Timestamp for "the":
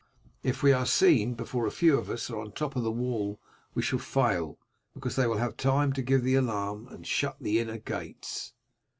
2.47-2.51, 2.81-2.91, 6.23-6.33, 7.39-7.59